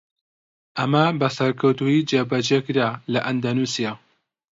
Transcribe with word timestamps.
ئەمە 0.77 1.03
بە 1.19 1.27
سەرکەوتوویی 1.37 2.05
جێبەجێکرا 2.09 2.89
لە 3.13 3.19
ئەندەنوسیا. 3.25 3.93